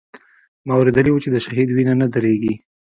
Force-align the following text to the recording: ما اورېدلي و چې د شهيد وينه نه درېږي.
ما 0.65 0.73
اورېدلي 0.77 1.11
و 1.11 1.21
چې 1.23 1.29
د 1.31 1.37
شهيد 1.45 1.69
وينه 1.71 1.93
نه 2.01 2.07
درېږي. 2.13 2.53